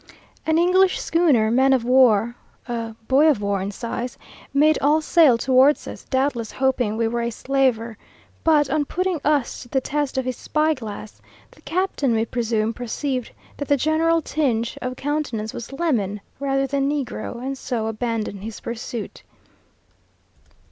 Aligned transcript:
An 0.47 0.57
English 0.57 0.99
schooner 0.99 1.51
man 1.51 1.73
of 1.73 1.85
war 1.85 2.33
(a 2.67 2.95
boy 3.07 3.27
of 3.29 3.39
war 3.39 3.61
in 3.61 3.69
size) 3.69 4.17
made 4.51 4.79
all 4.81 4.99
sail 4.99 5.37
towards 5.37 5.87
us, 5.87 6.05
doubtless 6.05 6.53
hoping 6.53 6.97
we 6.97 7.07
were 7.07 7.21
a 7.21 7.29
slaver; 7.29 7.99
but, 8.43 8.67
on 8.67 8.83
putting 8.83 9.21
us 9.23 9.61
to 9.61 9.69
the 9.69 9.79
test 9.79 10.17
of 10.17 10.25
his 10.25 10.35
spy 10.37 10.73
glass, 10.73 11.21
the 11.51 11.61
captain, 11.61 12.15
we 12.15 12.25
presume, 12.25 12.73
perceived 12.73 13.29
that 13.57 13.67
the 13.67 13.77
general 13.77 14.23
tinge 14.23 14.75
of 14.81 14.95
countenance 14.95 15.53
was 15.53 15.71
lemon 15.71 16.19
rather 16.39 16.65
than 16.65 16.89
negro, 16.89 17.35
and 17.39 17.55
so 17.55 17.85
abandoned 17.85 18.41
his 18.43 18.59
pursuit. 18.59 19.21